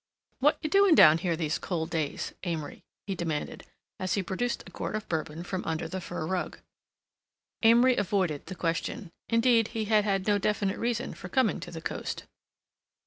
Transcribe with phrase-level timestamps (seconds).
[0.39, 3.67] "What you doing down here these cold days, Amory?" he demanded,
[3.99, 6.57] as he produced a quart of Bourbon from under the fur rug.
[7.61, 9.11] Amory avoided the question.
[9.29, 12.23] Indeed, he had had no definite reason for coming to the coast.